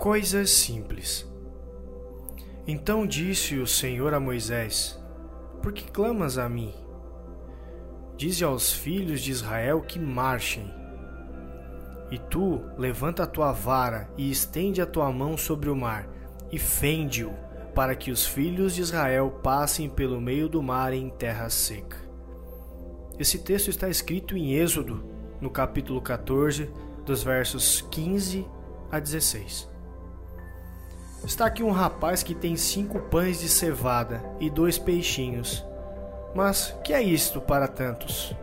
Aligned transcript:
Coisas 0.00 0.48
simples. 0.52 1.30
Então 2.66 3.06
disse 3.06 3.58
o 3.58 3.66
Senhor 3.66 4.14
a 4.14 4.18
Moisés: 4.18 4.98
Por 5.62 5.74
que 5.74 5.90
clamas 5.90 6.38
a 6.38 6.48
mim? 6.48 6.72
Dize 8.16 8.42
aos 8.42 8.72
filhos 8.72 9.20
de 9.20 9.30
Israel 9.30 9.82
que 9.82 9.98
marchem. 9.98 10.72
E 12.10 12.18
tu 12.18 12.62
levanta 12.78 13.24
a 13.24 13.26
tua 13.26 13.52
vara 13.52 14.08
e 14.16 14.30
estende 14.30 14.80
a 14.80 14.86
tua 14.86 15.12
mão 15.12 15.36
sobre 15.36 15.68
o 15.68 15.76
mar, 15.76 16.08
e 16.50 16.58
fende-o, 16.58 17.34
para 17.74 17.94
que 17.94 18.10
os 18.10 18.24
filhos 18.24 18.74
de 18.74 18.80
Israel 18.80 19.30
passem 19.42 19.86
pelo 19.86 20.18
meio 20.18 20.48
do 20.48 20.62
mar 20.62 20.94
em 20.94 21.10
terra 21.10 21.50
seca. 21.50 21.98
Esse 23.18 23.40
texto 23.40 23.68
está 23.68 23.86
escrito 23.86 24.34
em 24.34 24.54
Êxodo, 24.54 25.04
no 25.42 25.50
capítulo 25.50 26.00
14, 26.00 26.70
dos 27.04 27.22
versos 27.22 27.82
15 27.82 28.46
a 28.90 28.98
16. 28.98 29.69
Está 31.24 31.44
aqui 31.44 31.62
um 31.62 31.70
rapaz 31.70 32.22
que 32.22 32.34
tem 32.34 32.56
cinco 32.56 32.98
pães 32.98 33.40
de 33.40 33.48
cevada 33.48 34.24
e 34.40 34.48
dois 34.48 34.78
peixinhos. 34.78 35.64
Mas 36.34 36.74
que 36.82 36.94
é 36.94 37.02
isto 37.02 37.40
para 37.40 37.68
tantos? 37.68 38.34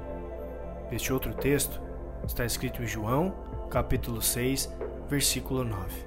Este 0.91 1.11
outro 1.11 1.33
texto 1.33 1.81
está 2.25 2.45
escrito 2.45 2.83
em 2.83 2.87
João, 2.87 3.33
capítulo 3.71 4.21
6, 4.21 4.71
versículo 5.09 5.63
9. 5.63 6.05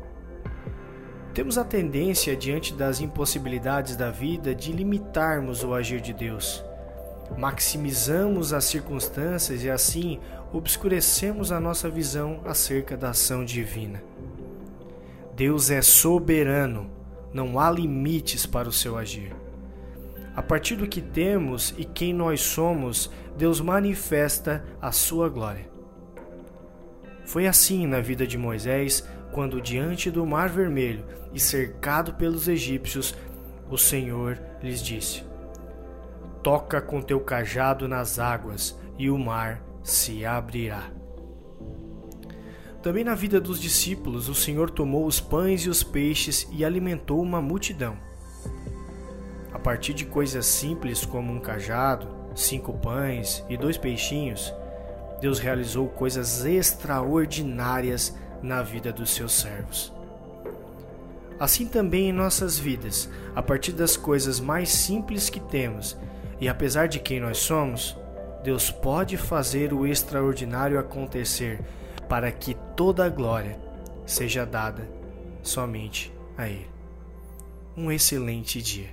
Temos 1.34 1.59
a 1.59 1.64
tendência, 1.64 2.37
diante 2.37 2.73
das 2.73 3.00
impossibilidades 3.00 3.97
da 3.97 4.11
vida, 4.11 4.55
de 4.55 4.73
limitarmos 4.73 5.64
o 5.64 5.75
agir 5.75 6.00
de 6.00 6.12
Deus. 6.12 6.64
Maximizamos 7.37 8.52
as 8.52 8.64
circunstâncias 8.64 9.64
e 9.64 9.70
assim 9.70 10.20
obscurecemos 10.52 11.50
a 11.50 11.59
nossa 11.59 11.91
visão 11.91 12.41
acerca 12.45 12.97
da 12.97 13.11
ação 13.11 13.45
divina. 13.45 14.09
Deus 15.41 15.70
é 15.70 15.80
soberano, 15.80 16.91
não 17.33 17.58
há 17.58 17.70
limites 17.70 18.44
para 18.44 18.69
o 18.69 18.72
seu 18.72 18.98
agir. 18.98 19.34
A 20.36 20.42
partir 20.42 20.77
do 20.77 20.86
que 20.86 21.00
temos 21.00 21.74
e 21.78 21.84
quem 21.86 22.12
nós 22.12 22.42
somos, 22.42 23.10
Deus 23.38 23.58
manifesta 23.58 24.62
a 24.82 24.92
sua 24.92 25.30
glória. 25.30 25.66
Foi 27.24 27.47
assim 27.47 27.86
na 27.86 28.02
vida 28.02 28.27
de 28.27 28.36
Moisés, 28.36 29.02
quando 29.32 29.62
diante 29.62 30.10
do 30.10 30.27
Mar 30.27 30.50
Vermelho 30.50 31.06
e 31.32 31.41
cercado 31.41 32.12
pelos 32.12 32.47
egípcios, 32.47 33.14
o 33.70 33.78
Senhor 33.78 34.38
lhes 34.62 34.82
disse: 34.82 35.25
Toca 36.42 36.82
com 36.82 37.00
teu 37.00 37.19
cajado 37.19 37.88
nas 37.88 38.19
águas, 38.19 38.78
e 38.98 39.08
o 39.08 39.16
mar 39.16 39.64
se 39.82 40.22
abrirá. 40.22 40.91
Também 42.83 43.05
na 43.05 43.14
vida 43.14 43.39
dos 43.39 43.61
discípulos, 43.61 44.28
o 44.28 44.34
Senhor 44.34 44.70
tomou 44.70 45.05
os 45.05 45.20
pães 45.20 45.62
e 45.62 45.69
os 45.69 45.83
peixes 45.83 46.48
e 46.50 46.64
alimentou 46.64 47.20
uma 47.20 47.41
multidão. 47.41 47.97
A 49.53 49.59
partir 49.59 49.92
de 49.92 50.06
coisas 50.06 50.47
simples 50.47 51.05
como 51.05 51.31
um 51.31 51.41
cajado, 51.41 52.09
cinco 52.34 52.72
pães 52.72 53.45
e 53.50 53.56
dois 53.56 53.77
peixinhos, 53.77 54.55
Deus 55.20 55.39
realizou 55.39 55.89
coisas 55.89 56.47
extraordinárias 56.47 58.17
na 58.42 58.62
vida 58.62 58.91
dos 58.91 59.11
seus 59.11 59.33
servos. 59.34 59.92
Assim 61.39 61.67
também 61.67 62.09
em 62.09 62.12
nossas 62.12 62.59
vidas, 62.59 63.11
a 63.37 63.42
partir 63.42 63.72
das 63.72 63.94
coisas 63.97 64.41
mais 64.41 64.70
simples 64.70 65.28
que 65.28 65.41
temos 65.41 65.98
e 66.41 66.48
apesar 66.48 66.89
de 66.89 66.98
quem 66.98 67.20
nós 67.20 67.37
somos, 67.37 67.94
Deus 68.42 68.70
pode 68.70 69.19
fazer 69.19 69.75
o 69.75 69.87
extraordinário 69.87 70.78
acontecer 70.78 71.61
para 72.11 72.33
que 72.33 72.56
toda 72.77 73.05
a 73.05 73.08
glória 73.08 73.56
seja 74.05 74.44
dada 74.44 74.91
somente 75.44 76.12
a 76.36 76.48
Ele. 76.48 76.69
Um 77.77 77.92
excelente 77.92 78.61
dia. 78.61 78.89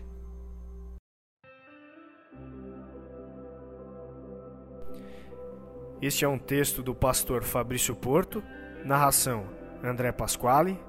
Este 6.00 6.24
é 6.24 6.28
um 6.28 6.38
texto 6.38 6.84
do 6.84 6.94
pastor 6.94 7.44
Fabrício 7.44 7.96
Porto, 7.96 8.44
narração 8.86 9.48
André 9.84 10.12
Pasquale, 10.12 10.80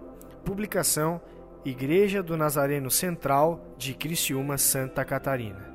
publicação 0.45 1.23
Igreja 1.65 2.23
do 2.23 2.37
Nazareno 2.37 2.91
Central 2.91 3.75
de 3.79 3.95
Criciúma, 3.95 4.59
Santa 4.59 5.03
Catarina. 5.03 5.68